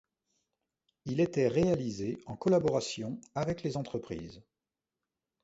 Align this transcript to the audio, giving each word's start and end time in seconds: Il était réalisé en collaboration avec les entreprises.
Il 1.05 1.19
était 1.19 1.47
réalisé 1.47 2.17
en 2.25 2.35
collaboration 2.35 3.21
avec 3.35 3.61
les 3.61 3.77
entreprises. 3.77 4.41